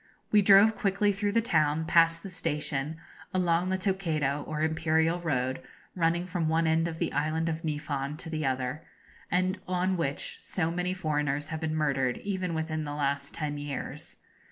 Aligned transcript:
We 0.31 0.41
drove 0.41 0.73
quickly 0.75 1.11
through 1.13 1.33
the 1.33 1.43
town, 1.43 1.85
past 1.85 2.23
the 2.23 2.29
station, 2.29 2.97
along 3.35 3.69
the 3.69 3.77
Tokaido, 3.77 4.43
or 4.47 4.63
imperial 4.63 5.21
road, 5.21 5.61
running 5.95 6.25
from 6.25 6.49
one 6.49 6.65
end 6.65 6.87
of 6.87 6.97
the 6.97 7.13
Island 7.13 7.47
of 7.47 7.63
Niphon 7.63 8.17
to 8.17 8.29
the 8.31 8.43
other, 8.43 8.81
and 9.29 9.59
on 9.67 9.97
which 9.97 10.39
so 10.41 10.71
many 10.71 10.95
foreigners 10.95 11.49
have 11.49 11.59
been 11.59 11.75
murdered 11.75 12.17
even 12.23 12.55
within 12.55 12.83
the 12.83 12.95
last 12.95 13.35
ten 13.35 13.59
years. 13.59 14.15